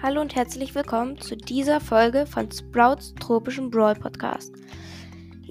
Hallo 0.00 0.20
und 0.20 0.36
herzlich 0.36 0.76
willkommen 0.76 1.20
zu 1.20 1.36
dieser 1.36 1.80
Folge 1.80 2.24
von 2.24 2.48
Sprouts 2.52 3.16
tropischen 3.16 3.68
Brawl 3.68 3.96
Podcast. 3.96 4.54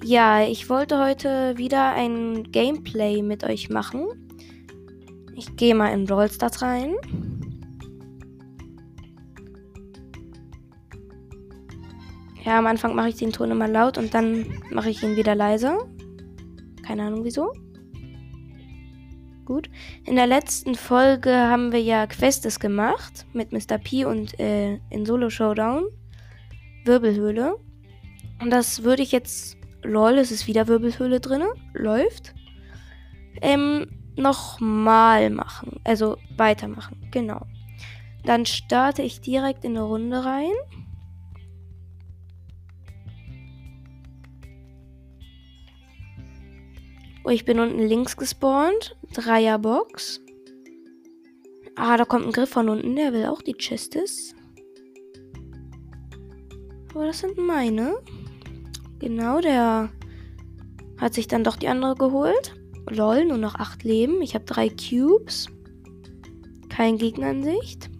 Ja, 0.02 0.42
ich 0.42 0.70
wollte 0.70 0.98
heute 1.04 1.58
wieder 1.58 1.92
ein 1.92 2.44
Gameplay 2.44 3.20
mit 3.20 3.44
euch 3.44 3.68
machen. 3.68 4.06
Ich 5.34 5.54
gehe 5.56 5.74
mal 5.74 5.92
in 5.92 6.06
Brawl 6.06 6.30
Stars 6.30 6.62
rein. 6.62 6.94
Ja, 12.42 12.58
am 12.58 12.66
Anfang 12.66 12.94
mache 12.94 13.10
ich 13.10 13.16
den 13.16 13.32
Ton 13.32 13.50
immer 13.50 13.68
laut 13.68 13.98
und 13.98 14.14
dann 14.14 14.46
mache 14.70 14.88
ich 14.88 15.02
ihn 15.02 15.16
wieder 15.16 15.34
leiser. 15.34 15.86
Keine 16.82 17.02
Ahnung 17.02 17.22
wieso. 17.22 17.52
In 20.08 20.16
der 20.16 20.26
letzten 20.26 20.74
Folge 20.74 21.30
haben 21.30 21.70
wir 21.70 21.82
ja 21.82 22.06
Quests 22.06 22.58
gemacht 22.58 23.26
mit 23.34 23.52
Mr. 23.52 23.76
P 23.76 24.06
und 24.06 24.40
äh, 24.40 24.80
in 24.88 25.04
Solo 25.04 25.28
Showdown. 25.28 25.84
Wirbelhöhle. 26.86 27.58
Und 28.40 28.48
das 28.48 28.84
würde 28.84 29.02
ich 29.02 29.12
jetzt. 29.12 29.58
Lol, 29.82 30.12
es 30.14 30.30
ist 30.30 30.46
wieder 30.46 30.66
Wirbelhöhle 30.66 31.20
drin. 31.20 31.42
Läuft. 31.74 32.34
Ähm, 33.42 33.86
nochmal 34.16 35.28
machen. 35.28 35.78
Also 35.84 36.16
weitermachen. 36.38 37.06
Genau. 37.10 37.42
Dann 38.24 38.46
starte 38.46 39.02
ich 39.02 39.20
direkt 39.20 39.66
in 39.66 39.76
eine 39.76 39.82
Runde 39.82 40.24
rein. 40.24 40.54
Oh, 47.28 47.30
ich 47.30 47.44
bin 47.44 47.60
unten 47.60 47.80
links 47.80 48.16
gespawnt. 48.16 48.96
Dreierbox. 49.12 50.22
Ah, 51.76 51.98
da 51.98 52.06
kommt 52.06 52.24
ein 52.24 52.32
Griff 52.32 52.48
von 52.48 52.70
unten. 52.70 52.96
Der 52.96 53.12
will 53.12 53.26
auch 53.26 53.42
die 53.42 53.52
Chestes. 53.52 54.34
Aber 56.94 57.04
das 57.04 57.18
sind 57.18 57.36
meine. 57.36 57.98
Genau, 58.98 59.42
der 59.42 59.90
hat 60.96 61.12
sich 61.12 61.28
dann 61.28 61.44
doch 61.44 61.56
die 61.56 61.68
andere 61.68 61.96
geholt. 61.96 62.54
Lol, 62.88 63.26
nur 63.26 63.36
noch 63.36 63.56
acht 63.56 63.84
Leben. 63.84 64.22
Ich 64.22 64.34
habe 64.34 64.46
drei 64.46 64.70
Cubes. 64.70 65.48
Kein 66.70 66.96
Gegner 66.96 67.32
in 67.32 67.42
Sicht. 67.42 67.90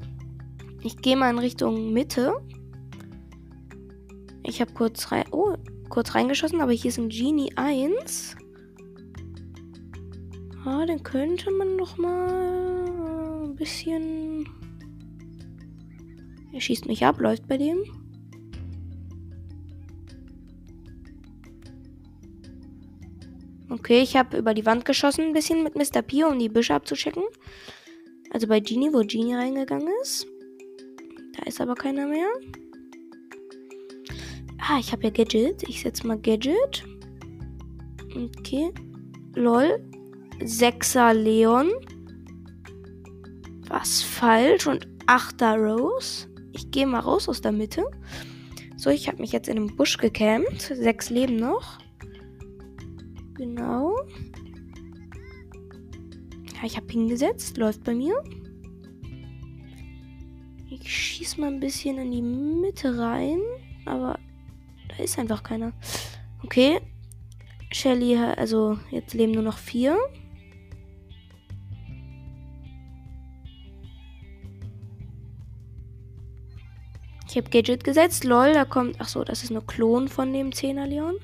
Ich 0.82 0.96
gehe 1.02 1.18
mal 1.18 1.28
in 1.28 1.38
Richtung 1.38 1.92
Mitte. 1.92 2.32
Ich 4.42 4.62
habe 4.62 4.72
kurz, 4.72 5.12
rein, 5.12 5.26
oh, 5.32 5.54
kurz 5.90 6.14
reingeschossen, 6.14 6.62
aber 6.62 6.72
hier 6.72 6.88
ist 6.88 6.98
ein 6.98 7.10
Genie 7.10 7.52
1. 7.56 8.34
Ah, 10.64 10.84
dann 10.86 11.02
könnte 11.02 11.50
man 11.50 11.76
noch 11.76 11.96
mal 11.96 13.44
ein 13.44 13.56
bisschen. 13.56 14.48
Er 16.52 16.60
schießt 16.60 16.86
mich 16.86 17.04
ab, 17.04 17.20
läuft 17.20 17.46
bei 17.46 17.56
dem. 17.56 17.78
Okay, 23.70 24.02
ich 24.02 24.16
habe 24.16 24.38
über 24.38 24.54
die 24.54 24.66
Wand 24.66 24.84
geschossen 24.84 25.26
ein 25.26 25.32
bisschen 25.32 25.62
mit 25.62 25.76
Mr. 25.76 26.02
P, 26.02 26.24
um 26.24 26.38
die 26.38 26.48
Büsche 26.48 26.74
abzuchecken. 26.74 27.22
Also 28.30 28.46
bei 28.46 28.60
Genie, 28.60 28.92
wo 28.92 29.00
Genie 29.00 29.34
reingegangen 29.34 29.88
ist. 30.02 30.26
Da 31.36 31.44
ist 31.44 31.60
aber 31.60 31.74
keiner 31.74 32.06
mehr. 32.06 32.28
Ah, 34.58 34.78
ich 34.78 34.92
habe 34.92 35.04
ja 35.04 35.10
Gadget. 35.10 35.62
Ich 35.68 35.80
setze 35.80 36.06
mal 36.06 36.18
Gadget. 36.18 36.84
Okay. 38.14 38.72
Lol. 39.34 39.80
Sechser 40.42 41.14
Leon. 41.14 41.70
Was 43.68 44.02
falsch 44.02 44.66
und 44.66 44.86
achter 45.06 45.56
Rose. 45.56 46.28
Ich 46.52 46.70
gehe 46.70 46.86
mal 46.86 47.00
raus 47.00 47.28
aus 47.28 47.40
der 47.40 47.52
Mitte. 47.52 47.84
So, 48.76 48.90
ich 48.90 49.08
habe 49.08 49.18
mich 49.20 49.32
jetzt 49.32 49.48
in 49.48 49.56
einem 49.56 49.76
Busch 49.76 49.98
gecampt. 49.98 50.60
Sechs 50.60 51.10
Leben 51.10 51.36
noch. 51.36 51.78
Genau. 53.34 53.94
Ja, 56.54 56.64
ich 56.64 56.76
habe 56.76 56.86
hingesetzt. 56.90 57.56
Läuft 57.56 57.84
bei 57.84 57.94
mir. 57.94 58.14
Ich 60.70 60.88
schieße 60.90 61.40
mal 61.40 61.48
ein 61.48 61.60
bisschen 61.60 61.98
in 61.98 62.10
die 62.10 62.22
Mitte 62.22 62.98
rein. 62.98 63.40
Aber 63.84 64.18
da 64.88 65.02
ist 65.02 65.18
einfach 65.18 65.42
keiner. 65.42 65.72
Okay. 66.44 66.80
Shelly, 67.72 68.16
also 68.16 68.78
jetzt 68.90 69.12
leben 69.12 69.32
nur 69.32 69.42
noch 69.42 69.58
vier. 69.58 69.98
Ich 77.28 77.36
habe 77.36 77.50
Gadget 77.50 77.84
gesetzt. 77.84 78.24
Lol, 78.24 78.54
da 78.54 78.64
kommt. 78.64 78.96
Ach 79.00 79.08
so, 79.08 79.22
das 79.22 79.42
ist 79.42 79.50
eine 79.50 79.60
Klon 79.60 80.08
von 80.08 80.32
dem 80.32 80.50
10er 80.50 80.86
Leon. 80.86 81.16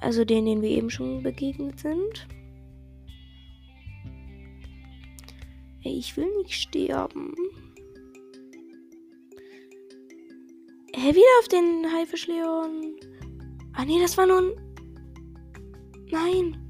Also 0.00 0.24
den, 0.24 0.46
den 0.46 0.62
wir 0.62 0.70
eben 0.70 0.90
schon 0.90 1.22
begegnet 1.22 1.80
sind. 1.80 2.28
Ey, 5.82 5.98
ich 5.98 6.16
will 6.16 6.30
nicht 6.38 6.54
sterben. 6.54 7.34
Hä, 10.94 11.10
wieder 11.10 11.38
auf 11.40 11.48
den 11.48 11.92
Haifisch 11.92 12.28
Leon. 12.28 12.96
Ah 13.74 13.84
nee, 13.84 14.00
das 14.00 14.16
war 14.16 14.26
nur 14.26 14.38
ein. 14.38 14.52
Nein. 16.10 16.65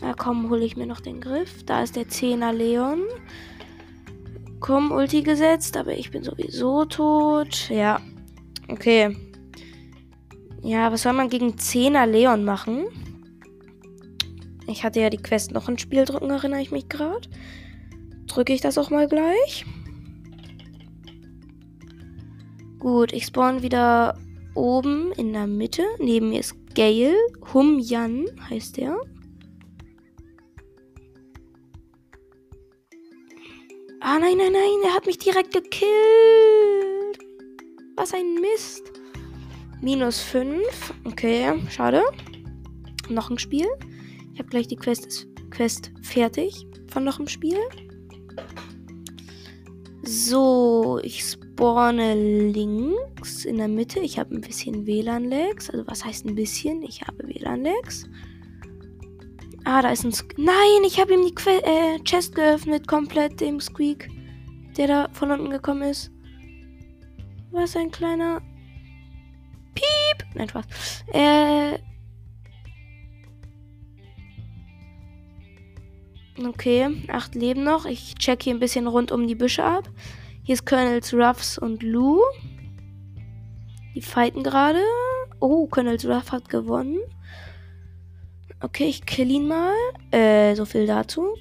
Na 0.00 0.14
komm, 0.14 0.50
hole 0.50 0.64
ich 0.64 0.76
mir 0.76 0.86
noch 0.86 1.00
den 1.00 1.20
Griff. 1.20 1.64
Da 1.64 1.82
ist 1.82 1.96
der 1.96 2.06
10er 2.06 2.52
Leon. 2.52 3.02
Komm, 4.60 4.92
Ulti 4.92 5.22
gesetzt, 5.22 5.76
aber 5.76 5.96
ich 5.96 6.10
bin 6.10 6.24
sowieso 6.24 6.84
tot. 6.84 7.68
Ja. 7.70 8.00
Okay. 8.68 9.16
Ja, 10.62 10.90
was 10.90 11.02
soll 11.02 11.12
man 11.12 11.28
gegen 11.28 11.50
10er 11.50 12.06
Leon 12.06 12.44
machen? 12.44 12.86
Ich 14.66 14.82
hatte 14.82 15.00
ja 15.00 15.10
die 15.10 15.18
Quest 15.18 15.52
noch 15.52 15.68
ins 15.68 15.82
Spiel 15.82 16.06
drücken, 16.06 16.30
erinnere 16.30 16.62
ich 16.62 16.70
mich 16.70 16.88
gerade. 16.88 17.28
Drücke 18.26 18.54
ich 18.54 18.62
das 18.62 18.78
auch 18.78 18.90
mal 18.90 19.06
gleich. 19.06 19.66
Gut, 22.78 23.12
ich 23.12 23.26
spawn 23.26 23.62
wieder 23.62 24.18
oben 24.54 25.12
in 25.12 25.32
der 25.32 25.46
Mitte. 25.46 25.82
Neben 25.98 26.30
mir 26.30 26.40
ist 26.40 26.54
Gale. 26.74 27.14
Hum 27.52 27.78
Yan 27.78 28.26
heißt 28.48 28.78
der. 28.78 28.96
Ah, 34.06 34.18
nein, 34.18 34.36
nein, 34.36 34.52
nein, 34.52 34.82
er 34.84 34.92
hat 34.92 35.06
mich 35.06 35.16
direkt 35.16 35.54
gekillt. 35.54 35.86
Was 37.96 38.12
ein 38.12 38.34
Mist. 38.34 38.92
Minus 39.80 40.20
5. 40.20 40.60
Okay, 41.04 41.54
schade. 41.70 42.02
Noch 43.08 43.30
ein 43.30 43.38
Spiel. 43.38 43.66
Ich 44.34 44.38
habe 44.40 44.50
gleich 44.50 44.68
die 44.68 44.76
Quest, 44.76 45.26
Quest 45.48 45.90
fertig 46.02 46.66
von 46.88 47.04
noch 47.04 47.18
einem 47.18 47.28
Spiel. 47.28 47.56
So, 50.02 51.00
ich 51.02 51.24
spawne 51.24 52.14
links 52.50 53.46
in 53.46 53.56
der 53.56 53.68
Mitte. 53.68 54.00
Ich 54.00 54.18
habe 54.18 54.34
ein 54.34 54.42
bisschen 54.42 54.86
WLAN-Lags. 54.86 55.70
Also 55.70 55.86
was 55.86 56.04
heißt 56.04 56.26
ein 56.26 56.34
bisschen? 56.34 56.82
Ich 56.82 57.00
habe 57.00 57.26
WLAN-Lags. 57.26 58.04
Ah, 59.64 59.80
da 59.80 59.90
ist 59.90 60.04
ein... 60.04 60.12
Sk 60.12 60.34
Nein, 60.36 60.84
ich 60.86 61.00
habe 61.00 61.14
ihm 61.14 61.24
die 61.24 61.34
que 61.34 61.62
äh, 61.64 61.98
Chest 62.04 62.34
geöffnet, 62.34 62.86
komplett, 62.86 63.40
dem 63.40 63.60
Squeak, 63.60 64.10
der 64.76 64.86
da 64.86 65.08
von 65.12 65.30
unten 65.30 65.50
gekommen 65.50 65.82
ist. 65.82 66.10
Was 67.50 67.76
ein 67.76 67.90
kleiner... 67.90 68.42
Piep! 69.74 70.26
Nein, 70.34 70.48
Spaß. 70.48 70.66
Äh... 71.12 71.78
Okay, 76.46 76.88
acht 77.08 77.34
Leben 77.34 77.62
noch. 77.62 77.86
Ich 77.86 78.16
check 78.16 78.42
hier 78.42 78.54
ein 78.54 78.60
bisschen 78.60 78.88
rund 78.88 79.12
um 79.12 79.26
die 79.26 79.36
Büsche 79.36 79.64
ab. 79.64 79.88
Hier 80.42 80.54
ist 80.54 80.66
Colonels 80.66 81.14
Ruffs 81.14 81.58
und 81.58 81.82
Lou. 81.82 82.20
Die 83.94 84.02
fighten 84.02 84.42
gerade. 84.42 84.80
Oh, 85.38 85.68
Colonels 85.68 86.04
Ruff 86.04 86.32
hat 86.32 86.48
gewonnen. 86.48 86.98
Okay, 88.64 88.86
ich 88.86 89.04
kill 89.04 89.30
ihn 89.30 89.46
mal. 89.46 89.74
Äh, 90.10 90.54
so 90.54 90.64
viel 90.64 90.86
dazu. 90.86 91.34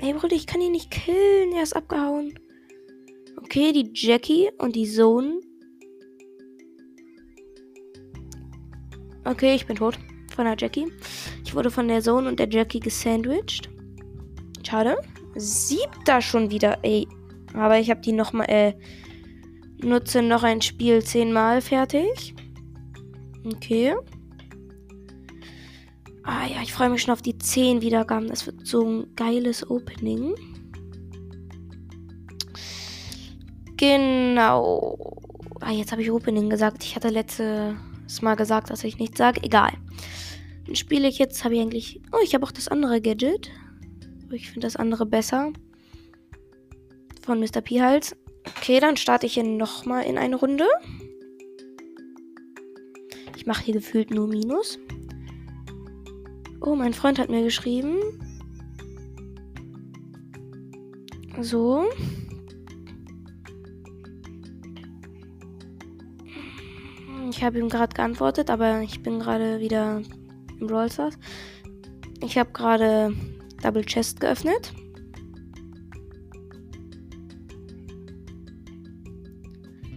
Ey, 0.00 0.12
Bruder, 0.12 0.34
ich 0.34 0.44
kann 0.44 0.60
ihn 0.60 0.72
nicht 0.72 0.90
killen. 0.90 1.52
Er 1.54 1.62
ist 1.62 1.76
abgehauen. 1.76 2.34
Okay, 3.36 3.72
die 3.72 3.92
Jackie 3.94 4.50
und 4.58 4.74
die 4.74 4.90
Zone. 4.90 5.40
Okay, 9.24 9.54
ich 9.54 9.66
bin 9.66 9.76
tot. 9.76 10.00
Von 10.34 10.46
der 10.46 10.56
Jackie. 10.58 10.90
Ich 11.44 11.54
wurde 11.54 11.70
von 11.70 11.86
der 11.86 12.02
Zone 12.02 12.28
und 12.28 12.40
der 12.40 12.48
Jackie 12.50 12.80
gesandwiched. 12.80 13.70
Schade. 14.66 14.96
Siebter 15.36 16.20
schon 16.20 16.50
wieder, 16.50 16.78
ey. 16.82 17.06
Aber 17.54 17.78
ich 17.78 17.88
habe 17.88 18.00
die 18.00 18.12
nochmal, 18.12 18.50
äh, 18.50 18.74
nutze 19.80 20.22
noch 20.22 20.42
ein 20.42 20.60
Spiel 20.60 21.04
zehnmal 21.04 21.60
fertig. 21.60 22.34
Okay. 23.44 23.94
Ah 26.22 26.46
ja, 26.46 26.62
ich 26.62 26.72
freue 26.72 26.90
mich 26.90 27.02
schon 27.02 27.12
auf 27.12 27.22
die 27.22 27.38
10 27.38 27.82
Wiedergaben. 27.82 28.28
Das 28.28 28.46
wird 28.46 28.66
so 28.66 28.84
ein 28.84 29.14
geiles 29.16 29.68
Opening. 29.68 30.34
Genau. 33.76 35.16
Ah, 35.60 35.72
jetzt 35.72 35.92
habe 35.92 36.02
ich 36.02 36.10
Opening 36.10 36.50
gesagt. 36.50 36.84
Ich 36.84 36.94
hatte 36.96 37.08
letztes 37.08 37.74
Mal 38.20 38.34
gesagt, 38.34 38.70
dass 38.70 38.84
ich 38.84 38.98
nichts 38.98 39.18
sage. 39.18 39.42
Egal. 39.42 39.72
Dann 40.66 40.76
spiele 40.76 41.08
ich 41.08 41.18
jetzt, 41.18 41.42
habe 41.44 41.54
ich 41.54 41.60
eigentlich... 41.60 42.00
Oh, 42.12 42.20
ich 42.22 42.34
habe 42.34 42.44
auch 42.44 42.52
das 42.52 42.68
andere 42.68 43.00
Gadget. 43.00 43.50
Ich 44.30 44.50
finde 44.50 44.66
das 44.66 44.76
andere 44.76 45.06
besser. 45.06 45.52
Von 47.22 47.40
Mr. 47.40 47.60
P-Hals. 47.62 48.14
Okay, 48.56 48.80
dann 48.80 48.96
starte 48.96 49.26
ich 49.26 49.34
hier 49.34 49.44
nochmal 49.44 50.04
in 50.04 50.18
eine 50.18 50.36
Runde. 50.36 50.66
Ich 53.36 53.46
mache 53.46 53.64
hier 53.64 53.74
gefühlt 53.74 54.10
nur 54.10 54.28
Minus. 54.28 54.78
Oh, 56.60 56.74
mein 56.74 56.92
Freund 56.92 57.18
hat 57.18 57.30
mir 57.30 57.42
geschrieben. 57.42 57.96
So. 61.40 61.84
Ich 67.30 67.42
habe 67.42 67.58
ihm 67.58 67.70
gerade 67.70 67.94
geantwortet, 67.94 68.50
aber 68.50 68.82
ich 68.82 69.02
bin 69.02 69.20
gerade 69.20 69.60
wieder 69.60 70.02
im 70.60 70.66
Brawl 70.66 70.90
Stars. 70.92 71.18
Ich 72.22 72.36
habe 72.36 72.50
gerade 72.52 73.14
Double 73.62 73.84
Chest 73.84 74.20
geöffnet. 74.20 74.74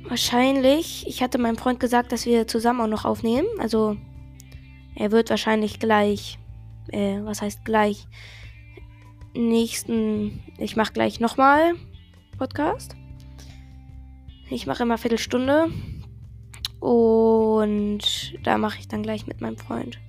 Wahrscheinlich, 0.07 1.05
ich 1.07 1.21
hatte 1.21 1.39
meinem 1.39 1.57
Freund 1.57 1.79
gesagt, 1.79 2.11
dass 2.11 2.25
wir 2.25 2.47
zusammen 2.47 2.81
auch 2.81 2.87
noch 2.87 3.03
aufnehmen. 3.03 3.47
Also, 3.57 3.97
er 4.95 5.11
wird 5.11 5.29
wahrscheinlich 5.29 5.79
gleich, 5.79 6.37
äh, 6.89 7.19
was 7.23 7.41
heißt 7.41 7.65
gleich? 7.65 8.07
Nächsten, 9.35 10.43
ich 10.57 10.75
mache 10.75 10.93
gleich 10.93 11.19
nochmal 11.19 11.73
Podcast. 12.37 12.95
Ich 14.49 14.67
mache 14.67 14.83
immer 14.83 14.97
Viertelstunde. 14.97 15.69
Und 16.79 18.33
da 18.43 18.57
mache 18.57 18.79
ich 18.79 18.87
dann 18.87 19.03
gleich 19.03 19.25
mit 19.25 19.41
meinem 19.41 19.57
Freund. 19.57 19.99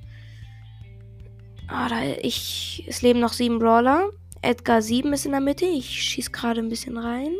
Ah, 1.68 1.88
da 1.88 2.02
ich. 2.20 2.84
Es 2.88 3.00
leben 3.02 3.20
noch 3.20 3.32
sieben 3.32 3.58
Brawler. 3.58 4.10
Edgar 4.42 4.82
7 4.82 5.12
ist 5.12 5.24
in 5.24 5.32
der 5.32 5.40
Mitte. 5.40 5.64
Ich 5.64 6.02
schieße 6.02 6.30
gerade 6.30 6.60
ein 6.60 6.68
bisschen 6.68 6.98
rein. 6.98 7.32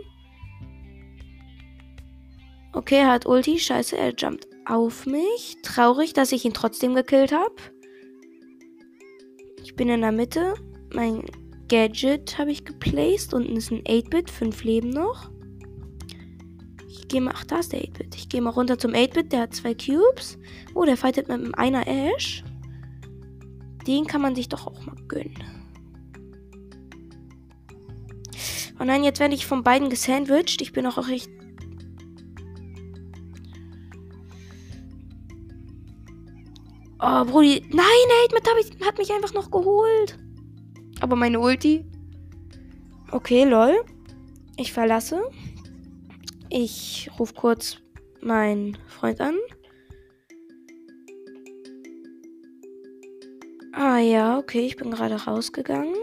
Okay, 2.73 3.01
er 3.01 3.13
hat 3.13 3.27
Ulti. 3.27 3.59
Scheiße, 3.59 3.99
er 3.99 4.15
jumpt 4.15 4.47
auf 4.67 5.05
mich. 5.05 5.57
Traurig, 5.63 6.15
dass 6.15 6.33
ich 6.33 6.45
ihn 6.45 6.55
trotzdem 6.55 6.95
gekillt 6.95 7.33
habe. 7.33 7.55
Bin 9.77 9.89
in 9.89 10.01
der 10.01 10.13
Mitte. 10.13 10.55
Mein 10.93 11.25
Gadget 11.69 12.39
habe 12.39 12.53
ich 12.53 12.65
geplaced. 12.65 13.35
Unten 13.35 13.57
ist 13.57 13.71
ein 13.71 13.83
8-Bit. 13.83 14.31
Fünf 14.31 14.65
Leben 14.65 14.91
noch. 14.91 15.31
Ich 16.89 17.09
gehe 17.09 17.21
mal. 17.21 17.35
Ach, 17.37 17.45
da 17.45 17.59
ist 17.59 17.73
der 17.73 17.81
8-Bit. 17.81 18.15
Ich 18.15 18.29
gehe 18.29 18.41
mal 18.41 18.51
runter 18.51 18.79
zum 18.79 18.93
8-Bit. 18.93 19.33
Der 19.33 19.41
hat 19.41 19.55
zwei 19.55 19.75
Cubes. 19.75 20.39
Oh, 20.75 20.85
der 20.85 20.97
fightet 20.97 21.29
mit 21.29 21.39
einem 21.39 21.55
einer 21.55 21.87
Ash. 21.87 22.45
Den 23.87 24.07
kann 24.07 24.23
man 24.23 24.35
sich 24.35 24.49
doch 24.49 24.67
auch 24.67 24.85
mal 24.87 24.97
gönnen. 25.09 25.35
Oh 28.81 28.85
nein, 28.85 29.05
jetzt 29.05 29.21
werde 29.21 29.35
ich 29.35 29.47
von 29.47 29.63
beiden 29.63 29.89
gesandwiched. 29.89 30.61
Ich 30.61 30.73
bin 30.73 30.87
auch 30.87 31.09
echt. 31.09 31.31
Oh, 37.07 37.23
Brudi. 37.27 37.63
Nein, 37.71 37.85
Hate 37.85 38.87
hat 38.87 38.97
mich 38.97 39.13
einfach 39.13 39.35
noch 39.35 39.51
geholt. 39.51 40.19
Aber 41.01 41.17
meine 41.17 41.39
Ulti. 41.39 41.85
Okay, 43.11 43.45
lol. 43.45 43.85
Ich 44.57 44.73
verlasse. 44.73 45.21
Ich 46.49 47.11
rufe 47.19 47.35
kurz 47.35 47.77
meinen 48.23 48.79
Freund 48.87 49.21
an. 49.21 49.37
Ah 53.75 53.99
ja, 53.99 54.39
okay, 54.39 54.61
ich 54.61 54.77
bin 54.77 54.91
gerade 54.91 55.17
rausgegangen. 55.17 55.95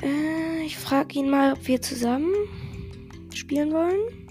Äh, 0.00 0.64
ich 0.64 0.78
frage 0.78 1.18
ihn 1.18 1.28
mal, 1.28 1.52
ob 1.52 1.66
wir 1.66 1.82
zusammen 1.82 2.32
spielen 3.34 3.70
wollen. 3.70 4.23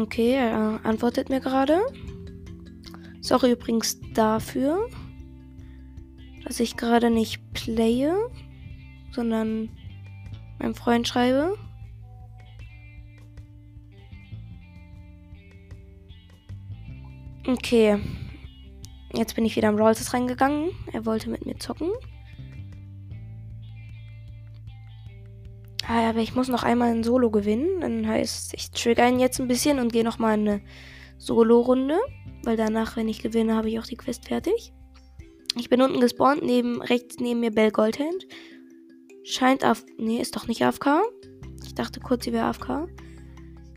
Okay, 0.00 0.32
er 0.32 0.80
antwortet 0.82 1.28
mir 1.28 1.40
gerade. 1.40 1.78
Sorry 3.20 3.52
übrigens 3.52 4.00
dafür, 4.14 4.88
dass 6.44 6.58
ich 6.58 6.78
gerade 6.78 7.10
nicht 7.10 7.52
playe, 7.52 8.14
sondern 9.12 9.68
meinem 10.58 10.74
Freund 10.74 11.06
schreibe. 11.06 11.54
Okay. 17.46 17.98
Jetzt 19.12 19.34
bin 19.34 19.44
ich 19.44 19.54
wieder 19.54 19.68
am 19.68 19.76
Rolls 19.76 20.14
reingegangen. 20.14 20.70
Er 20.92 21.04
wollte 21.04 21.28
mit 21.28 21.44
mir 21.44 21.58
zocken. 21.58 21.90
Aber 25.90 26.20
ich 26.20 26.34
muss 26.34 26.48
noch 26.48 26.62
einmal 26.62 26.90
ein 26.90 27.02
Solo 27.02 27.30
gewinnen. 27.30 27.80
Dann 27.80 28.06
heißt, 28.06 28.54
ich 28.54 28.70
trigger 28.70 29.08
ihn 29.08 29.18
jetzt 29.18 29.40
ein 29.40 29.48
bisschen 29.48 29.78
und 29.78 29.92
gehe 29.92 30.04
nochmal 30.04 30.34
eine 30.34 30.60
Solo-Runde. 31.18 31.98
Weil 32.44 32.56
danach, 32.56 32.96
wenn 32.96 33.08
ich 33.08 33.22
gewinne, 33.22 33.56
habe 33.56 33.68
ich 33.68 33.78
auch 33.78 33.86
die 33.86 33.96
Quest 33.96 34.28
fertig. 34.28 34.72
Ich 35.56 35.68
bin 35.68 35.82
unten 35.82 36.00
gespawnt, 36.00 36.42
neben, 36.42 36.80
rechts 36.80 37.16
neben 37.18 37.40
mir 37.40 37.50
Bell 37.50 37.70
Goldhand. 37.70 38.26
Scheint 39.24 39.64
auf. 39.64 39.84
Nee, 39.98 40.20
ist 40.20 40.36
doch 40.36 40.46
nicht 40.46 40.64
AFK. 40.64 41.02
Ich 41.64 41.74
dachte 41.74 42.00
kurz, 42.00 42.24
sie 42.24 42.32
wäre 42.32 42.46
AFK. 42.46 42.86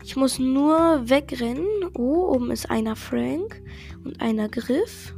Ich 0.04 0.16
muss 0.16 0.38
nur 0.38 1.08
wegrennen. 1.08 1.66
Oh, 1.96 2.32
oben 2.34 2.50
ist 2.50 2.70
einer 2.70 2.94
Frank 2.94 3.62
und 4.04 4.20
einer 4.20 4.48
Griff. 4.48 5.14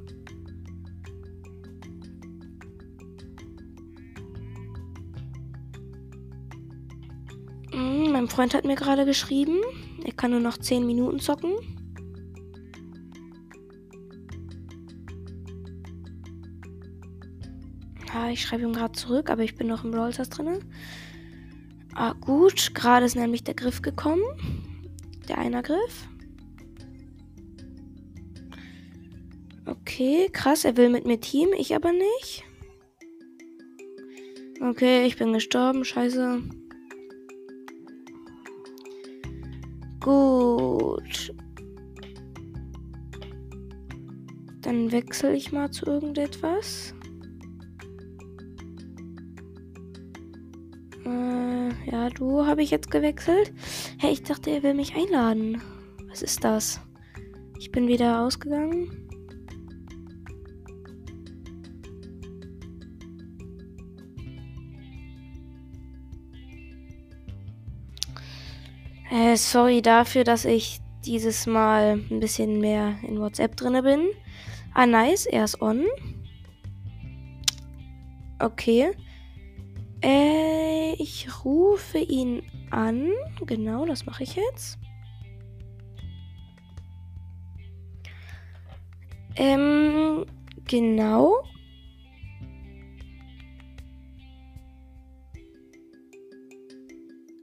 Mein 8.11 8.29
Freund 8.29 8.55
hat 8.55 8.65
mir 8.65 8.77
gerade 8.77 9.05
geschrieben, 9.05 9.61
er 10.05 10.13
kann 10.13 10.31
nur 10.31 10.41
noch 10.41 10.57
10 10.57 10.87
Minuten 10.87 11.21
zocken. 11.21 11.53
Ja, 18.13 18.31
ich 18.31 18.41
schreibe 18.41 18.63
ihm 18.63 18.73
gerade 18.73 18.93
zurück, 18.93 19.29
aber 19.29 19.43
ich 19.43 19.57
bin 19.57 19.67
noch 19.67 19.85
im 19.85 19.91
Brawl 19.91 20.13
Stars 20.13 20.31
drin. 20.31 20.65
Ah, 21.95 22.15
gut. 22.15 22.75
Gerade 22.75 23.07
ist 23.07 23.17
nämlich 23.17 23.45
der 23.45 23.55
Griff 23.55 23.83
gekommen. 23.83 24.23
Der 25.29 25.39
Einergriff. 25.39 26.09
Okay, 29.67 30.29
krass. 30.33 30.65
Er 30.65 30.77
will 30.77 30.89
mit 30.89 31.07
mir 31.07 31.21
Team, 31.21 31.51
ich 31.57 31.75
aber 31.75 31.93
nicht. 31.93 32.45
Okay, 34.63 35.07
ich 35.07 35.17
bin 35.17 35.33
gestorben. 35.33 35.85
Scheiße. 35.85 36.43
Gut. 40.07 41.35
Dann 44.61 44.93
wechsle 44.93 45.35
ich 45.35 45.51
mal 45.51 45.73
zu 45.73 45.85
irgendetwas. 45.85 46.95
Äh, 51.05 51.91
ja, 51.91 52.09
du 52.11 52.47
habe 52.47 52.63
ich 52.63 52.71
jetzt 52.71 52.93
gewechselt. 52.93 53.53
Hey, 53.99 54.13
ich 54.13 54.23
dachte, 54.23 54.51
er 54.51 54.63
will 54.63 54.75
mich 54.75 54.95
einladen. 54.95 55.61
Was 56.09 56.23
ist 56.23 56.45
das? 56.45 56.81
Ich 57.59 57.73
bin 57.73 57.89
wieder 57.89 58.21
ausgegangen. 58.21 59.06
Äh, 69.11 69.37
sorry 69.37 69.83
dafür, 69.83 70.25
dass 70.25 70.45
ich 70.45 70.81
dieses 71.05 71.47
Mal 71.47 72.03
ein 72.11 72.21
bisschen 72.21 72.61
mehr 72.61 72.97
in 73.03 73.21
WhatsApp 73.21 73.57
drinne 73.57 73.83
bin. 73.83 74.09
Ah, 74.75 74.87
nice, 74.87 75.27
er 75.27 75.45
ist 75.45 75.63
on. 75.63 75.87
Okay. 78.39 78.91
Äh, 80.03 80.93
ich 80.95 81.29
rufe 81.45 81.99
ihn 81.99 82.43
an. 82.71 83.11
Genau, 83.47 83.87
das 83.87 84.07
mache 84.07 84.25
ich 84.25 84.37
jetzt. 84.37 84.79
Ähm, 89.37 90.27
genau. 90.67 91.43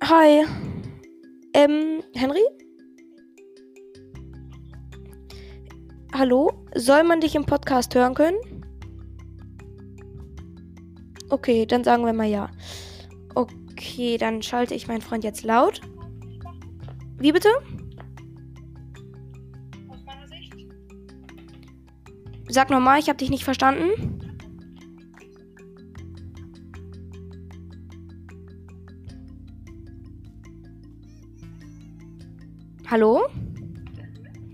Hi. 0.03 0.45
Ähm, 1.53 2.01
Henry? 2.15 2.41
Hallo? 6.11 6.51
Soll 6.75 7.03
man 7.03 7.21
dich 7.21 7.35
im 7.35 7.45
Podcast 7.45 7.93
hören 7.93 8.15
können? 8.15 8.37
Okay, 11.29 11.65
dann 11.65 11.83
sagen 11.83 12.05
wir 12.05 12.13
mal 12.13 12.27
ja. 12.27 12.49
Okay, 13.35 14.17
dann 14.17 14.41
schalte 14.41 14.73
ich 14.73 14.87
meinen 14.87 15.01
Freund 15.01 15.23
jetzt 15.23 15.43
laut. 15.43 15.81
Wie 17.17 17.31
bitte? 17.31 17.49
Aus 19.89 20.03
meiner 20.05 20.27
Sicht. 20.27 20.53
Sag 22.49 22.71
nochmal, 22.71 22.99
ich 22.99 23.09
habe 23.09 23.17
dich 23.17 23.29
nicht 23.29 23.43
verstanden. 23.43 24.22
Hallo? 32.93 33.25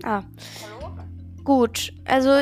Ah. 0.02 0.22
Hallo? 0.62 0.96
Gut, 1.44 1.92
also. 2.06 2.40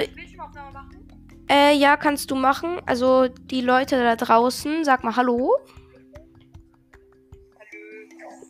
Äh, 1.51 1.75
ja, 1.75 1.97
kannst 1.97 2.31
du 2.31 2.37
machen. 2.37 2.81
Also 2.87 3.27
die 3.27 3.63
Leute 3.63 4.01
da 4.01 4.15
draußen, 4.15 4.85
sag 4.85 5.03
mal 5.03 5.17
Hallo. 5.17 5.57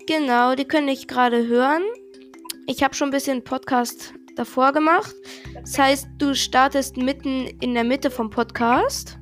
Genau, 0.06 0.56
die 0.56 0.66
können 0.66 0.88
dich 0.88 1.08
gerade 1.08 1.46
hören. 1.46 1.80
Ich 2.66 2.82
habe 2.82 2.94
schon 2.94 3.08
ein 3.08 3.12
bisschen 3.12 3.42
Podcast 3.42 4.12
davor 4.36 4.74
gemacht. 4.74 5.14
Das 5.54 5.78
heißt, 5.78 6.06
du 6.18 6.34
startest 6.34 6.98
mitten 6.98 7.46
in 7.62 7.72
der 7.72 7.84
Mitte 7.84 8.10
vom 8.10 8.28
Podcast. 8.28 9.18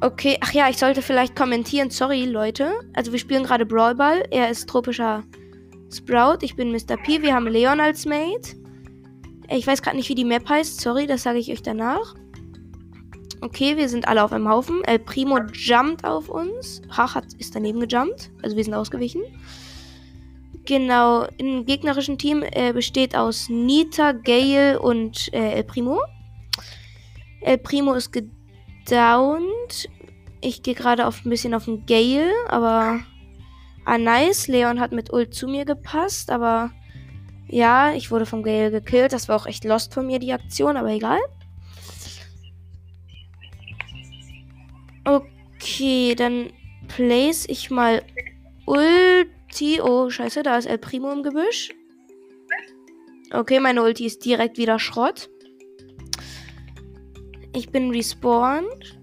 Okay, 0.00 0.38
ach 0.40 0.54
ja, 0.54 0.70
ich 0.70 0.78
sollte 0.78 1.02
vielleicht 1.02 1.36
kommentieren. 1.36 1.90
Sorry, 1.90 2.24
Leute. 2.24 2.72
Also 2.94 3.12
wir 3.12 3.18
spielen 3.18 3.42
gerade 3.42 3.66
Brawlball. 3.66 4.22
Er 4.30 4.48
ist 4.48 4.66
tropischer 4.66 5.24
Sprout. 5.90 6.38
Ich 6.42 6.56
bin 6.56 6.70
Mr. 6.70 6.96
P. 6.96 7.22
Wir 7.22 7.34
haben 7.34 7.46
Leon 7.46 7.80
als 7.80 8.04
Mate. 8.04 8.56
Ich 9.50 9.66
weiß 9.66 9.82
gerade 9.82 9.96
nicht, 9.96 10.08
wie 10.08 10.14
die 10.14 10.24
Map 10.24 10.48
heißt. 10.48 10.80
Sorry, 10.80 11.06
das 11.06 11.22
sage 11.22 11.38
ich 11.38 11.50
euch 11.50 11.62
danach. 11.62 12.14
Okay, 13.40 13.76
wir 13.76 13.88
sind 13.88 14.08
alle 14.08 14.24
auf 14.24 14.32
einem 14.32 14.48
Haufen. 14.48 14.82
El 14.84 14.98
Primo 14.98 15.38
jumpt 15.52 16.04
auf 16.04 16.28
uns. 16.28 16.82
Hach 16.90 17.14
hat, 17.14 17.32
ist 17.38 17.54
daneben 17.54 17.80
gejumpt. 17.80 18.30
Also 18.42 18.56
wir 18.56 18.64
sind 18.64 18.74
ausgewichen. 18.74 19.22
Genau, 20.66 21.26
im 21.38 21.64
gegnerischen 21.64 22.18
Team 22.18 22.42
äh, 22.42 22.72
besteht 22.72 23.16
aus 23.16 23.48
Nita, 23.48 24.12
Gale 24.12 24.80
und 24.80 25.32
äh, 25.32 25.54
El 25.54 25.64
Primo. 25.64 26.00
El 27.40 27.58
Primo 27.58 27.94
ist 27.94 28.12
gedownt. 28.12 29.88
Ich 30.40 30.62
gehe 30.62 30.74
gerade 30.74 31.06
auf 31.06 31.24
ein 31.24 31.30
bisschen 31.30 31.54
auf 31.54 31.64
den 31.64 31.86
Gale, 31.86 32.30
aber. 32.48 33.00
Ah, 33.88 33.96
nice. 33.96 34.48
Leon 34.48 34.80
hat 34.80 34.92
mit 34.92 35.10
Ult 35.14 35.32
zu 35.32 35.48
mir 35.48 35.64
gepasst, 35.64 36.30
aber. 36.30 36.72
Ja, 37.46 37.94
ich 37.94 38.10
wurde 38.10 38.26
vom 38.26 38.42
Gale 38.42 38.70
gekillt. 38.70 39.14
Das 39.14 39.28
war 39.30 39.36
auch 39.36 39.46
echt 39.46 39.64
lost 39.64 39.94
von 39.94 40.06
mir, 40.06 40.18
die 40.18 40.34
Aktion, 40.34 40.76
aber 40.76 40.90
egal. 40.90 41.18
Okay, 45.06 46.14
dann 46.14 46.52
place 46.88 47.46
ich 47.48 47.70
mal 47.70 48.02
Ulti. 48.66 49.80
Oh, 49.80 50.10
scheiße, 50.10 50.42
da 50.42 50.58
ist 50.58 50.66
El 50.66 50.76
Primo 50.76 51.10
im 51.10 51.22
Gebüsch. 51.22 51.70
Okay, 53.32 53.58
meine 53.58 53.82
Ulti 53.82 54.04
ist 54.04 54.22
direkt 54.22 54.58
wieder 54.58 54.78
Schrott. 54.78 55.30
Ich 57.54 57.70
bin 57.70 57.88
respawned. 57.88 58.97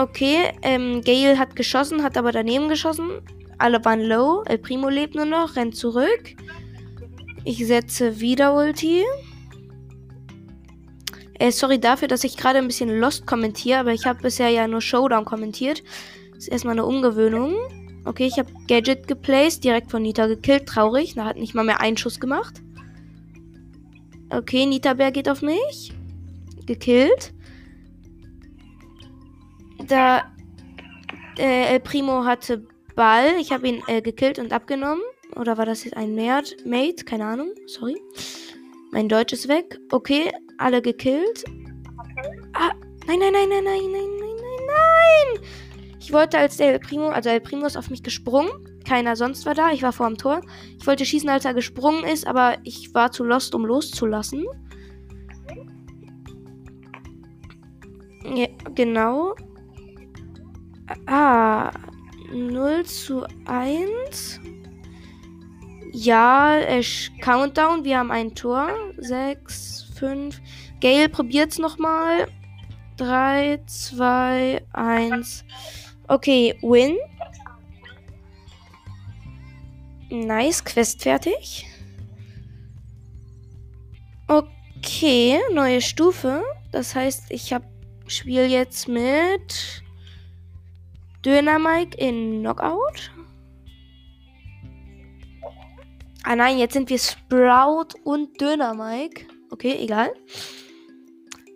Okay, 0.00 0.50
ähm, 0.62 1.02
Gale 1.02 1.38
hat 1.38 1.56
geschossen, 1.56 2.02
hat 2.02 2.16
aber 2.16 2.32
daneben 2.32 2.70
geschossen. 2.70 3.20
Alle 3.58 3.84
waren 3.84 4.00
low. 4.00 4.42
El 4.46 4.56
Primo 4.56 4.88
lebt 4.88 5.14
nur 5.14 5.26
noch, 5.26 5.56
rennt 5.56 5.76
zurück. 5.76 6.36
Ich 7.44 7.66
setze 7.66 8.18
wieder 8.18 8.54
Ulti. 8.54 9.04
Äh, 11.38 11.52
sorry 11.52 11.78
dafür, 11.78 12.08
dass 12.08 12.24
ich 12.24 12.38
gerade 12.38 12.60
ein 12.60 12.66
bisschen 12.66 12.98
Lost 12.98 13.26
kommentiere, 13.26 13.80
aber 13.80 13.92
ich 13.92 14.06
habe 14.06 14.22
bisher 14.22 14.48
ja 14.48 14.66
nur 14.66 14.80
Showdown 14.80 15.26
kommentiert. 15.26 15.82
Ist 16.34 16.48
erstmal 16.48 16.76
eine 16.76 16.86
Umgewöhnung. 16.86 17.54
Okay, 18.06 18.24
ich 18.24 18.38
habe 18.38 18.50
Gadget 18.68 19.06
geplaced, 19.06 19.62
direkt 19.64 19.90
von 19.90 20.00
Nita 20.00 20.28
gekillt. 20.28 20.64
Traurig, 20.64 21.12
da 21.14 21.26
hat 21.26 21.36
nicht 21.36 21.54
mal 21.54 21.64
mehr 21.64 21.82
einen 21.82 21.98
Schuss 21.98 22.18
gemacht. 22.18 22.62
Okay, 24.30 24.64
Nita 24.64 24.94
Bär 24.94 25.12
geht 25.12 25.28
auf 25.28 25.42
mich. 25.42 25.92
Gekillt. 26.64 27.34
Da 29.90 30.22
äh, 31.36 31.74
El 31.74 31.80
Primo 31.80 32.24
hatte 32.24 32.64
Ball. 32.94 33.34
Ich 33.40 33.50
habe 33.50 33.66
ihn 33.66 33.82
äh, 33.88 34.00
gekillt 34.00 34.38
und 34.38 34.52
abgenommen. 34.52 35.02
Oder 35.34 35.58
war 35.58 35.66
das 35.66 35.82
jetzt 35.82 35.96
ein 35.96 36.14
Mate? 36.14 37.04
Keine 37.04 37.24
Ahnung. 37.26 37.50
Sorry. 37.66 38.00
Mein 38.92 39.08
Deutsch 39.08 39.32
ist 39.32 39.48
weg. 39.48 39.80
Okay, 39.90 40.30
alle 40.58 40.80
gekillt. 40.80 41.44
Ah, 42.52 42.70
nein, 43.08 43.18
nein, 43.18 43.32
nein, 43.32 43.48
nein, 43.48 43.64
nein, 43.64 43.64
nein, 43.64 43.92
nein, 43.92 44.10
nein, 44.20 44.66
nein. 44.68 45.46
Ich 45.98 46.12
wollte 46.12 46.38
als 46.38 46.56
der 46.56 46.74
El 46.74 46.78
Primo, 46.78 47.08
also 47.08 47.28
El 47.28 47.40
Primo 47.40 47.66
ist 47.66 47.76
auf 47.76 47.90
mich 47.90 48.04
gesprungen. 48.04 48.50
Keiner 48.86 49.16
sonst 49.16 49.44
war 49.44 49.54
da. 49.54 49.72
Ich 49.72 49.82
war 49.82 49.92
vor 49.92 50.06
dem 50.06 50.18
Tor. 50.18 50.40
Ich 50.78 50.86
wollte 50.86 51.04
schießen, 51.04 51.28
als 51.28 51.44
er 51.44 51.54
gesprungen 51.54 52.04
ist, 52.04 52.28
aber 52.28 52.58
ich 52.62 52.94
war 52.94 53.10
zu 53.10 53.24
lost, 53.24 53.56
um 53.56 53.66
loszulassen. 53.66 54.46
Ja, 58.24 58.46
genau. 58.76 59.34
Ah, 61.06 61.70
0 62.32 62.84
zu 62.84 63.24
1. 63.46 64.40
Ja, 65.92 66.58
äh, 66.58 66.82
Countdown. 67.20 67.84
Wir 67.84 67.98
haben 67.98 68.10
ein 68.10 68.34
Tor. 68.34 68.70
6, 68.98 69.92
5. 69.94 70.40
Gail 70.80 71.08
probiert's 71.08 71.58
nochmal. 71.58 72.28
3, 72.96 73.60
2, 73.66 74.62
1. 74.72 75.44
Okay, 76.08 76.58
Win. 76.62 76.96
Nice, 80.10 80.64
Quest 80.64 81.02
fertig. 81.02 81.66
Okay, 84.26 85.40
neue 85.52 85.80
Stufe. 85.80 86.42
Das 86.72 86.94
heißt, 86.94 87.30
ich 87.30 87.52
hab 87.52 87.62
Spiel 88.06 88.50
jetzt 88.50 88.88
mit 88.88 89.82
Dynamike 91.24 91.96
in 91.98 92.40
Knockout. 92.40 93.12
Ah 96.24 96.36
nein, 96.36 96.58
jetzt 96.58 96.74
sind 96.74 96.88
wir 96.90 96.98
Sprout 96.98 97.88
und 98.04 98.40
Döner 98.40 98.74
Mike. 98.74 99.26
Okay, 99.50 99.76
egal. 99.80 100.12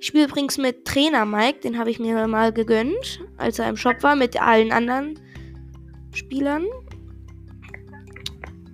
Ich 0.00 0.09
spiele 0.09 0.25
übrigens 0.25 0.59
mit 0.59 0.85
Trainer 0.85 1.25
Mike, 1.25 1.61
den 1.61 1.78
habe 1.78 1.90
ich 1.90 1.99
mir 1.99 2.26
mal 2.26 2.52
gegönnt, 2.52 3.21
als 3.38 3.59
er 3.59 3.68
im 3.68 3.76
Shop 3.76 4.02
war, 4.02 4.16
mit 4.16 4.40
allen 4.40 4.73
anderen 4.73 5.18
Spielern. 6.12 6.66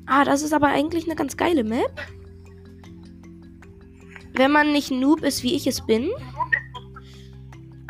Ah, 0.07 0.25
das 0.25 0.43
ist 0.43 0.53
aber 0.53 0.69
eigentlich 0.69 1.05
eine 1.05 1.15
ganz 1.15 1.37
geile 1.37 1.63
Map. 1.63 2.01
Wenn 4.35 4.51
man 4.51 4.73
nicht 4.73 4.91
Noob 4.91 5.23
ist, 5.23 5.45
wie 5.45 5.55
ich 5.55 5.67
es 5.69 5.87
bin. 5.87 6.11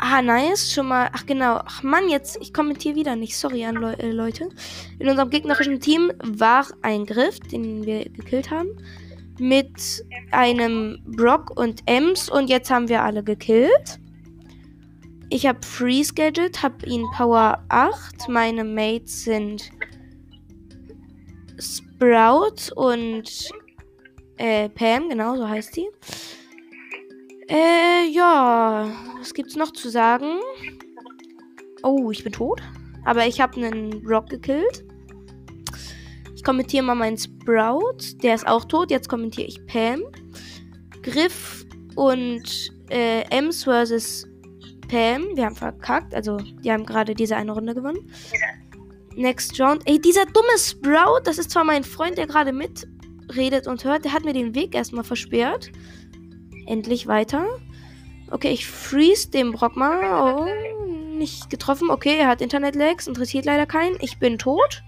Ah, 0.03 0.19
nice. 0.19 0.73
Schon 0.73 0.87
mal. 0.87 1.09
Ach, 1.13 1.27
genau. 1.27 1.61
Ach, 1.63 1.83
Mann, 1.83 2.09
jetzt. 2.09 2.35
Ich 2.41 2.53
kommentiere 2.53 2.95
wieder 2.95 3.15
nicht. 3.15 3.37
Sorry 3.37 3.63
an 3.63 3.75
Le 3.75 3.97
äh, 3.99 4.11
Leute. 4.11 4.49
In 4.97 5.07
unserem 5.07 5.29
gegnerischen 5.29 5.79
Team 5.79 6.11
war 6.23 6.65
ein 6.81 7.05
Griff, 7.05 7.39
den 7.39 7.85
wir 7.85 8.05
gekillt 8.05 8.49
haben. 8.49 8.69
Mit 9.37 10.03
einem 10.31 11.03
Brock 11.05 11.51
und 11.55 11.83
Ems. 11.85 12.31
Und 12.31 12.49
jetzt 12.49 12.71
haben 12.71 12.89
wir 12.89 13.03
alle 13.03 13.23
gekillt. 13.23 13.99
Ich 15.29 15.45
habe 15.45 15.59
Freeze 15.63 16.15
Gadget, 16.15 16.63
habe 16.63 16.83
ihn 16.87 17.05
Power 17.15 17.63
8. 17.69 18.27
Meine 18.27 18.63
Mates 18.63 19.25
sind 19.25 19.71
Sprout 21.59 22.73
und 22.75 23.51
äh, 24.37 24.67
Pam, 24.69 25.09
genau 25.09 25.35
so 25.37 25.47
heißt 25.47 25.75
sie. 25.75 25.87
Äh, 27.47 28.07
ja. 28.09 28.89
Was 29.21 29.35
gibt's 29.35 29.55
noch 29.55 29.71
zu 29.71 29.89
sagen? 29.89 30.39
Oh, 31.83 32.09
ich 32.09 32.23
bin 32.23 32.33
tot. 32.33 32.59
Aber 33.05 33.27
ich 33.27 33.39
habe 33.39 33.63
einen 33.63 34.01
Brock 34.01 34.29
gekillt. 34.29 34.83
Ich 36.35 36.43
kommentiere 36.43 36.83
mal 36.83 36.95
meinen 36.95 37.19
Sprout. 37.19 37.99
Der 38.23 38.33
ist 38.33 38.47
auch 38.47 38.65
tot. 38.65 38.89
Jetzt 38.89 39.09
kommentiere 39.09 39.45
ich 39.45 39.63
Pam. 39.67 40.01
Griff 41.03 41.67
und 41.95 42.71
äh, 42.89 43.21
Ems 43.29 43.63
versus 43.63 44.27
Pam. 44.87 45.27
Wir 45.35 45.45
haben 45.45 45.55
verkackt. 45.55 46.15
Also, 46.15 46.37
die 46.37 46.71
haben 46.71 46.87
gerade 46.87 47.13
diese 47.13 47.35
eine 47.35 47.51
Runde 47.51 47.75
gewonnen. 47.75 48.11
Next 49.15 49.61
Round. 49.61 49.83
Ey, 49.85 50.01
dieser 50.01 50.25
dumme 50.25 50.57
Sprout. 50.57 51.21
Das 51.25 51.37
ist 51.37 51.51
zwar 51.51 51.63
mein 51.63 51.83
Freund, 51.83 52.17
der 52.17 52.25
gerade 52.25 52.53
mitredet 52.53 53.67
und 53.67 53.83
hört. 53.83 54.03
Der 54.03 54.13
hat 54.13 54.25
mir 54.25 54.33
den 54.33 54.55
Weg 54.55 54.73
erstmal 54.73 55.03
versperrt 55.03 55.71
endlich 56.65 57.05
weiter. 57.05 57.45
Okay, 58.31 58.51
ich 58.51 58.65
freeze 58.65 59.29
den 59.29 59.51
Brock 59.51 59.75
mal. 59.75 59.99
Oh, 60.21 60.47
nicht 61.17 61.49
getroffen. 61.49 61.89
Okay, 61.89 62.17
er 62.17 62.27
hat 62.27 62.41
Internet-Lags, 62.41 63.07
interessiert 63.07 63.45
leider 63.45 63.65
keinen. 63.65 63.97
Ich 63.99 64.19
bin 64.19 64.37
tot. 64.37 64.83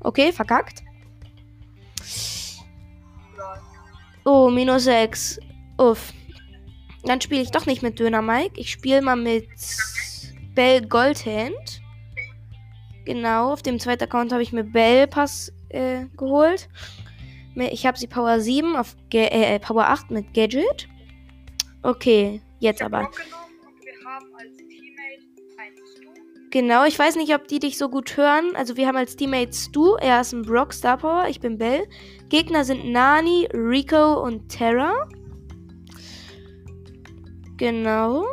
Okay, 0.00 0.32
verkackt. 0.32 0.82
Oh, 4.24 4.50
minus 4.50 4.84
6. 4.84 5.38
Uff. 5.78 6.12
Dann 7.04 7.20
spiele 7.20 7.42
ich 7.42 7.50
doch 7.50 7.66
nicht 7.66 7.82
mit 7.82 8.00
Döner 8.00 8.22
Mike. 8.22 8.58
Ich 8.58 8.70
spiele 8.70 9.02
mal 9.02 9.16
mit 9.16 9.48
Bell 10.54 10.84
Goldhand. 10.86 11.82
Genau, 13.04 13.52
auf 13.52 13.62
dem 13.62 13.78
zweiten 13.78 14.04
Account 14.04 14.32
habe 14.32 14.42
ich 14.42 14.52
mir 14.52 14.64
Bell 14.64 15.06
Pass 15.06 15.52
äh, 15.68 16.06
geholt. 16.16 16.68
Ich 17.54 17.86
habe 17.86 17.98
sie 17.98 18.06
Power 18.06 18.40
7 18.40 18.76
auf 18.76 18.96
Ga 19.10 19.20
äh, 19.20 19.54
äh 19.54 19.58
Power 19.58 19.88
8 19.88 20.10
mit 20.10 20.34
Gadget. 20.34 20.88
Okay, 21.82 22.40
jetzt 22.58 22.82
aber. 22.82 23.10
Genau, 26.50 26.84
ich 26.86 26.98
weiß 26.98 27.16
nicht, 27.16 27.34
ob 27.34 27.46
die 27.46 27.58
dich 27.58 27.76
so 27.76 27.90
gut 27.90 28.16
hören. 28.16 28.56
Also 28.56 28.76
wir 28.76 28.86
haben 28.86 28.96
als 28.96 29.16
Teammates 29.16 29.66
Stu, 29.66 29.96
er 29.96 30.22
ist 30.22 30.32
ein 30.32 30.42
Brock 30.42 30.72
Star 30.72 30.96
Power, 30.96 31.26
ich 31.28 31.40
bin 31.40 31.58
Bell. 31.58 31.86
Gegner 32.30 32.64
sind 32.64 32.90
Nani, 32.90 33.48
Rico 33.52 34.22
und 34.22 34.48
Terra. 34.48 35.08
Genau. 37.58 38.24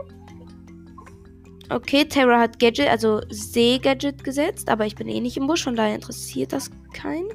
Okay, 1.70 2.05
Terra 2.05 2.39
hat 2.39 2.60
Gadget, 2.60 2.88
also 2.88 3.22
See-Gadget 3.29 4.24
gesetzt, 4.24 4.70
aber 4.70 4.86
ich 4.86 4.96
bin 4.96 5.10
eh 5.10 5.20
nicht 5.20 5.36
im 5.36 5.48
Busch, 5.48 5.63
von 5.63 5.75
daher 5.75 5.96
interessiert 5.96 6.53
das 6.53 6.70
keinen. 6.94 7.27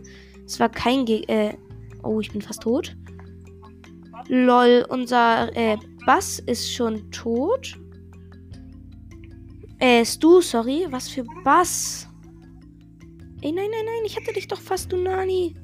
Es 0.47 0.61
war 0.61 0.69
kein 0.69 1.05
Ge 1.05 1.25
äh, 1.27 1.55
Oh, 2.03 2.21
ich 2.21 2.31
bin 2.31 2.41
fast 2.41 2.63
tot. 2.63 2.97
Lol, 4.29 4.87
unser 4.89 5.55
äh, 5.57 5.77
Bass 6.07 6.39
ist 6.41 6.73
schon 6.73 7.11
tot. 7.11 7.79
Äh, 9.79 10.05
Stu, 10.05 10.41
sorry. 10.41 10.87
Was 10.91 11.09
für 11.09 11.25
Bass? 11.45 12.09
Ey, 13.43 13.53
nein, 13.53 13.71
nein, 13.71 13.85
nein. 13.85 14.05
Ich 14.05 14.17
hatte 14.17 14.33
dich 14.33 14.49
doch 14.49 14.61
fast, 14.61 14.93
du 14.93 14.97
Nani. 14.97 15.57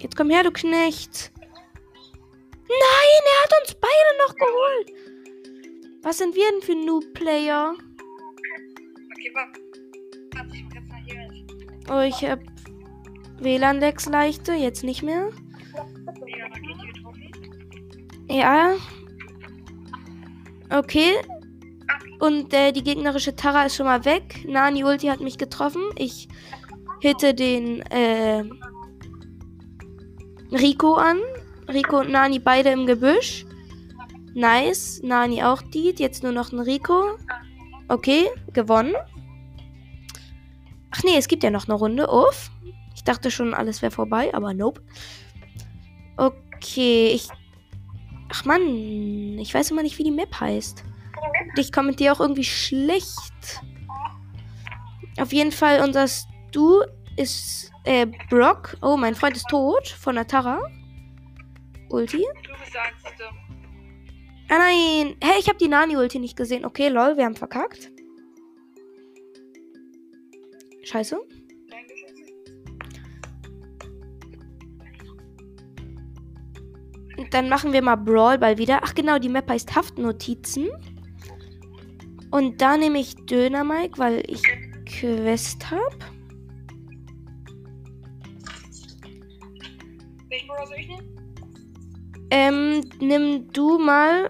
Jetzt 0.00 0.16
komm 0.16 0.30
her, 0.30 0.42
du 0.44 0.50
Knecht. 0.52 1.32
Nein, 2.68 3.22
er 3.24 3.42
hat 3.44 3.52
uns 3.62 3.74
beide 3.74 4.12
noch 4.26 4.34
geholt. 4.36 4.92
Was 6.02 6.18
sind 6.18 6.34
wir 6.34 6.44
denn 6.50 6.62
für 6.62 6.74
Noob-Player? 6.74 7.74
Okay, 7.74 9.32
warte. 9.34 9.60
Oh, 11.90 12.00
ich 12.00 12.22
hab 12.22 12.40
WLAN-Decks 13.40 14.06
leichte, 14.06 14.52
jetzt 14.52 14.84
nicht 14.84 15.02
mehr. 15.02 15.30
Ja. 18.28 18.74
Okay. 20.70 21.12
Und 22.20 22.52
äh, 22.52 22.72
die 22.72 22.82
gegnerische 22.82 23.34
Tara 23.36 23.64
ist 23.64 23.76
schon 23.76 23.86
mal 23.86 24.04
weg. 24.04 24.44
Nani 24.46 24.84
Ulti 24.84 25.06
hat 25.06 25.20
mich 25.20 25.38
getroffen. 25.38 25.82
Ich 25.96 26.28
hitte 27.00 27.34
den 27.34 27.80
äh, 27.82 28.44
Rico 30.52 30.94
an. 30.94 31.18
Rico 31.68 32.00
und 32.00 32.10
Nani 32.10 32.38
beide 32.38 32.70
im 32.70 32.86
Gebüsch. 32.86 33.46
Nice. 34.34 35.00
Nani 35.02 35.42
auch 35.42 35.62
die. 35.62 35.94
Jetzt 35.96 36.22
nur 36.22 36.32
noch 36.32 36.52
ein 36.52 36.60
Rico. 36.60 37.16
Okay, 37.88 38.28
gewonnen. 38.52 38.94
Ach 40.90 41.02
nee, 41.04 41.16
es 41.16 41.28
gibt 41.28 41.42
ja 41.42 41.50
noch 41.50 41.68
eine 41.68 41.74
Runde. 41.74 42.08
Uff. 42.10 42.50
Ich 42.94 43.04
dachte 43.04 43.30
schon, 43.30 43.54
alles 43.54 43.80
wäre 43.80 43.92
vorbei, 43.92 44.34
aber 44.34 44.52
nope. 44.54 44.82
Okay, 46.18 47.12
ich. 47.14 47.28
Ach 48.30 48.44
man, 48.44 49.38
ich 49.38 49.54
weiß 49.54 49.70
immer 49.70 49.82
nicht, 49.82 49.96
wie 49.98 50.04
die 50.04 50.10
Map 50.10 50.38
heißt. 50.38 50.84
Ich 51.56 51.72
kommentiere 51.72 52.12
auch 52.12 52.20
irgendwie 52.20 52.44
schlecht. 52.44 53.62
Auf 55.18 55.32
jeden 55.32 55.52
Fall, 55.52 55.80
unser 55.80 56.06
Stu 56.06 56.82
ist 57.16 57.70
äh, 57.84 58.06
Brock. 58.28 58.76
Oh, 58.82 58.96
mein 58.96 59.14
Freund 59.14 59.36
ist 59.36 59.48
tot 59.48 59.88
von 59.88 60.16
der 60.16 60.26
Tara. 60.26 60.60
Ulti. 61.88 62.24
Ah 64.50 64.58
nein. 64.58 65.16
Hey, 65.22 65.38
ich 65.38 65.48
habe 65.48 65.58
die 65.58 65.68
Nani-Ulti 65.68 66.18
nicht 66.18 66.36
gesehen. 66.36 66.64
Okay, 66.64 66.88
lol, 66.88 67.16
wir 67.16 67.24
haben 67.24 67.36
verkackt. 67.36 67.90
Scheiße. 70.84 71.18
Dann 77.30 77.48
machen 77.48 77.72
wir 77.72 77.82
mal 77.82 77.96
Brawlball 77.96 78.58
wieder. 78.58 78.80
Ach 78.82 78.94
genau, 78.94 79.18
die 79.18 79.28
Map 79.28 79.48
heißt 79.48 79.74
Haftnotizen. 79.74 80.68
Und 82.30 82.60
da 82.60 82.76
nehme 82.76 82.98
ich 82.98 83.14
Döner 83.26 83.64
Mike, 83.64 83.98
weil 83.98 84.22
ich 84.26 84.42
Quest 84.86 85.70
habe. 85.70 85.98
Welchen 90.28 90.48
Brawler 90.48 90.66
soll 90.66 90.76
ich 90.78 90.88
nehmen? 90.88 91.08
Ähm, 92.30 92.80
nimm 93.00 93.50
du 93.52 93.78
mal 93.78 94.28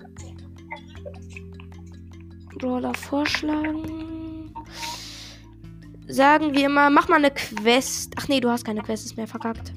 Brawler 2.58 2.94
vorschlagen 2.94 4.08
sagen 6.08 6.54
wir 6.54 6.66
immer, 6.66 6.90
mach 6.90 7.08
mal 7.08 7.16
eine 7.16 7.30
Quest. 7.30 8.14
Ach 8.16 8.28
nee, 8.28 8.40
du 8.40 8.50
hast 8.50 8.64
keine 8.64 8.82
Quest, 8.82 9.06
ist 9.06 9.16
mehr 9.16 9.28
verkackt. 9.28 9.72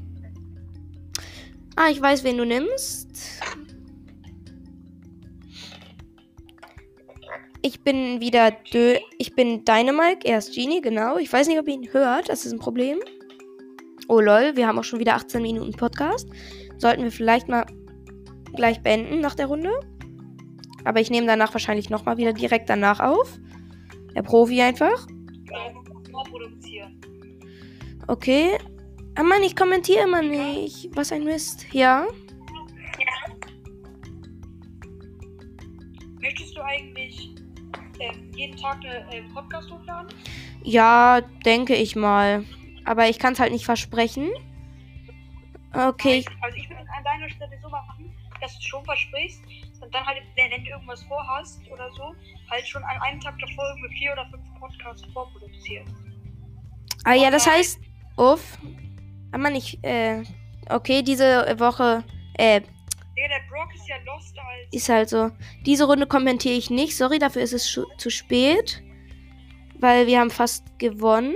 Ah, 1.76 1.90
ich 1.90 2.02
weiß, 2.02 2.24
wen 2.24 2.38
du 2.38 2.46
nimmst. 2.46 3.11
Ich 7.64 7.82
bin 7.82 8.20
wieder 8.22 8.52
Dö 8.52 8.96
Ich 9.20 9.36
bin 9.36 9.64
Dynamike, 9.64 10.28
er 10.28 10.40
ist 10.40 10.56
Genie, 10.56 10.82
genau. 10.82 11.18
Ich 11.18 11.32
weiß 11.32 11.48
nicht, 11.48 11.60
ob 11.60 11.68
ihr 11.68 11.76
ihn 11.76 11.94
hört, 11.94 12.30
das 12.30 12.46
ist 12.46 12.54
ein 12.54 12.60
Problem. 12.60 13.00
Oh 14.08 14.20
lol, 14.20 14.56
wir 14.56 14.68
haben 14.68 14.80
auch 14.80 14.84
schon 14.84 15.00
wieder 15.00 15.14
18 15.14 15.42
Minuten 15.42 15.72
Podcast. 15.74 16.28
Sollten 16.78 17.04
wir 17.04 17.12
vielleicht 17.12 17.48
mal 17.48 17.66
gleich 18.56 18.82
beenden 18.82 19.22
nach 19.22 19.36
der 19.36 19.46
Runde. 19.46 19.72
Aber 20.86 21.00
ich 21.00 21.12
nehme 21.12 21.28
danach 21.28 21.54
wahrscheinlich 21.54 21.92
nochmal 21.92 22.18
wieder 22.18 22.34
direkt 22.34 22.68
danach 22.68 23.00
auf. 23.00 23.40
Der 24.16 24.24
Profi 24.24 24.62
einfach. 24.62 25.08
Okay. 28.08 28.58
Ah 29.16 29.24
Mann, 29.24 29.44
ich 29.44 29.56
kommentiere 29.56 30.06
immer 30.06 30.24
nicht. 30.24 30.90
Was 30.96 31.12
ein 31.12 31.24
Mist. 31.24 31.68
Ja. 31.72 32.08
Möchtest 36.20 36.58
du 36.58 36.62
eigentlich 36.62 36.91
jeden 38.42 38.58
Tag 38.58 38.78
einen 38.84 39.30
äh, 39.30 39.34
Podcast 39.34 39.70
hochladen? 39.72 40.14
Ja, 40.64 41.22
denke 41.46 41.76
ich 41.76 41.96
mal. 41.96 42.44
Aber 42.86 43.08
ich 43.08 43.20
kann 43.20 43.34
es 43.34 43.40
halt 43.40 43.52
nicht 43.52 43.66
versprechen. 43.66 44.30
Okay. 45.74 46.26
Also 46.42 46.58
ich 46.58 46.70
würde 46.70 46.82
an 46.82 47.04
deiner 47.04 47.30
Stelle 47.30 47.58
so 47.62 47.70
machen, 47.70 48.14
dass 48.42 48.58
du 48.58 48.62
schon 48.64 48.84
versprichst 48.84 49.42
und 49.82 49.94
dann 49.94 50.06
halt, 50.06 50.22
wenn 50.36 50.64
du 50.64 50.70
irgendwas 50.70 51.04
vorhast 51.04 51.62
oder 51.72 51.90
so, 51.94 52.14
halt 52.50 52.68
schon 52.68 52.84
an 52.84 53.02
einem 53.02 53.20
Tag 53.20 53.36
davor 53.40 53.64
irgendwie 53.76 54.00
vier 54.00 54.14
oder 54.14 54.26
fünf 54.30 54.44
Podcasts 54.60 55.06
vorproduzieren. 55.14 55.86
Ah 57.06 57.14
ja, 57.14 57.32
das 57.32 57.48
heißt, 57.48 57.80
uff. 58.18 58.58
Aber 59.32 59.50
nicht, 59.50 59.84
äh, 59.84 60.24
okay, 60.70 61.02
diese 61.04 61.56
Woche, 61.58 62.04
äh, 62.34 62.62
ja, 63.22 63.28
der 63.28 63.42
Brock 63.50 63.74
ist 63.76 63.88
ja 63.88 63.98
lost 64.06 64.36
als. 64.38 64.68
Ist 64.72 64.90
halt 64.90 65.10
so. 65.10 65.30
Diese 65.66 65.86
Runde 65.86 66.08
kommentiere 66.08 66.56
ich 66.56 66.70
nicht. 66.70 66.98
Sorry, 66.98 67.20
dafür 67.20 67.44
ist 67.44 67.54
es 67.54 67.80
zu 67.98 68.10
spät. 68.10 68.82
Weil 69.80 70.08
wir 70.08 70.20
haben 70.20 70.32
fast 70.32 70.80
gewonnen. 70.80 71.36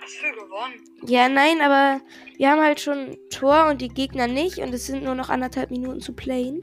Was 0.00 0.12
für 0.12 0.32
gewonnen? 0.32 0.74
Ja, 1.06 1.28
nein, 1.28 1.60
aber 1.60 2.00
wir 2.36 2.50
haben 2.50 2.60
halt 2.60 2.80
schon 2.80 3.16
Tor 3.30 3.68
und 3.68 3.80
die 3.80 3.88
Gegner 3.88 4.26
nicht. 4.26 4.58
Und 4.58 4.72
es 4.72 4.86
sind 4.86 5.04
nur 5.04 5.14
noch 5.14 5.28
anderthalb 5.28 5.70
Minuten 5.70 6.00
zu 6.00 6.14
playen. 6.14 6.60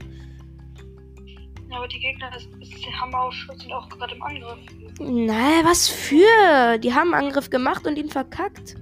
Ja, 1.70 1.78
aber 1.78 1.88
die 1.88 2.00
Gegner 2.00 2.30
das, 2.32 2.48
das 2.60 3.00
haben 3.00 3.14
auch, 3.14 3.32
sind 3.56 3.72
auch 3.72 3.88
gerade 3.88 4.14
im 4.14 4.22
Angriff. 4.22 4.58
Na, 4.98 5.64
was 5.64 5.88
für? 5.88 6.78
Die 6.78 6.92
haben 6.92 7.14
Angriff 7.14 7.50
gemacht 7.50 7.86
und 7.86 7.96
ihn 7.96 8.10
verkackt. 8.10 8.74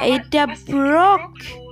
Ey, 0.00 0.20
der 0.32 0.46
Brock. 0.66 1.63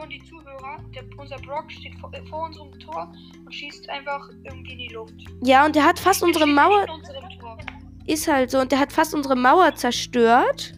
Nur, 0.00 0.06
nur 0.06 0.18
die 0.18 0.24
Zuhörer, 0.24 0.78
der, 0.94 1.04
unser 1.18 1.36
Brock 1.38 1.70
steht 1.70 1.94
vor, 1.98 2.12
äh, 2.14 2.24
vor, 2.26 2.46
unserem 2.46 2.70
Tor 2.78 3.12
und 3.44 3.54
schießt 3.54 3.88
einfach 3.90 4.30
irgendwie 4.44 4.72
in 4.72 4.78
die 4.78 4.88
Luft. 4.88 5.14
Ja, 5.42 5.66
und 5.66 5.76
der 5.76 5.84
hat 5.84 5.98
fast 5.98 6.22
der 6.22 6.28
unsere 6.28 6.46
Mauer. 6.46 6.86
Ist 8.06 8.26
halt 8.26 8.50
so, 8.50 8.60
und 8.60 8.72
der 8.72 8.78
hat 8.78 8.92
fast 8.92 9.14
unsere 9.14 9.36
Mauer 9.36 9.74
zerstört. 9.74 10.72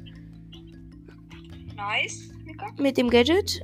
Nice. 1.77 2.31
Mika. 2.45 2.67
Mit 2.79 2.97
dem 2.97 3.11
Gadget. 3.11 3.63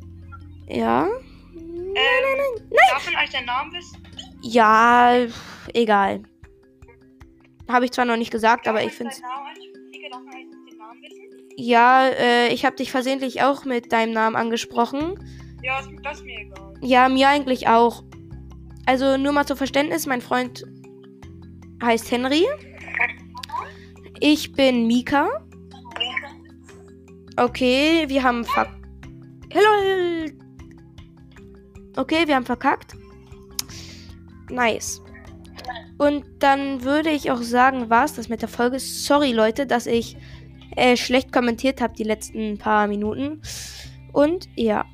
Ja. 0.69 1.07
Ähm, 1.07 1.11
nein, 1.57 1.95
nein, 1.95 2.37
nein. 2.37 2.69
nein. 2.71 2.79
Darf 2.91 3.07
man 3.07 3.17
eigentlich 3.17 3.31
den 3.31 3.47
Namen 3.47 3.73
wissen? 3.73 4.07
Ja, 4.43 5.27
egal. 5.75 6.23
Habe 7.69 7.85
ich 7.85 7.91
zwar 7.91 8.05
noch 8.05 8.17
nicht 8.17 8.31
gesagt, 8.31 8.67
Darf 8.67 8.77
aber 8.77 8.85
ich 8.85 8.93
finde 8.93 9.13
es. 9.13 9.21
Ja, 11.61 12.07
äh, 12.07 12.55
ich 12.55 12.65
habe 12.65 12.77
dich 12.77 12.93
versehentlich 12.93 13.43
auch 13.43 13.65
mit 13.65 13.91
deinem 13.91 14.13
Namen 14.13 14.37
angesprochen. 14.37 15.19
Ja, 15.63 15.81
das 16.03 16.19
ist 16.19 16.25
mir 16.25 16.41
egal. 16.41 16.75
Ja, 16.81 17.09
mir 17.09 17.29
eigentlich 17.29 17.69
auch. 17.69 18.05
Also 18.87 19.17
nur 19.17 19.33
mal 19.33 19.47
zur 19.47 19.57
Verständnis, 19.57 20.07
mein 20.07 20.21
Freund 20.21 20.65
heißt 21.83 22.11
Henry. 22.11 22.47
Ich 24.21 24.53
bin 24.53 24.87
Mika. 24.87 25.29
Okay, 27.37 28.05
wir 28.09 28.23
haben 28.23 28.45
ver... 28.45 28.67
Hello. 29.51 30.31
Okay, 31.97 32.27
wir 32.27 32.35
haben 32.35 32.47
verkackt. 32.47 32.97
Nice. 34.51 35.03
Und 35.99 36.25
dann 36.39 36.83
würde 36.83 37.11
ich 37.11 37.31
auch 37.31 37.43
sagen, 37.43 37.91
war 37.91 38.05
es 38.05 38.15
das 38.15 38.29
mit 38.29 38.41
der 38.41 38.49
Folge. 38.49 38.79
Sorry, 38.79 39.33
Leute, 39.33 39.67
dass 39.67 39.87
ich 39.87 40.17
äh, 40.77 40.97
schlecht 40.97 41.33
kommentiert 41.33 41.81
habe 41.81 41.95
die 41.95 42.05
letzten 42.05 42.57
paar 42.59 42.87
Minuten. 42.87 43.43
Und 44.13 44.49
ja. 44.55 44.85